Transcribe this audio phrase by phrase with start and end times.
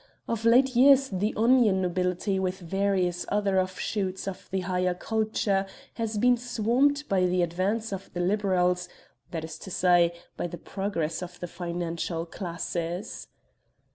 [0.27, 6.17] Of late years the 'onion nobility,' with various other offshoots of the higher culture, has
[6.17, 8.89] been swamped by the advance of the liberals,
[9.29, 13.27] that is to say, by the progress of the financial classes.